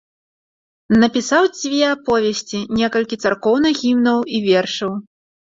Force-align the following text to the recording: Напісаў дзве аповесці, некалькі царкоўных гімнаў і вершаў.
Напісаў 1.03 1.43
дзве 1.57 1.81
аповесці, 1.95 2.59
некалькі 2.81 3.21
царкоўных 3.27 3.73
гімнаў 3.83 4.19
і 4.35 4.43
вершаў. 4.49 4.91